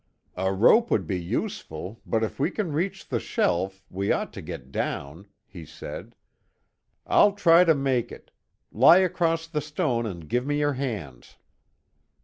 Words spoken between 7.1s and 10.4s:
try to make it. Lie across the stone and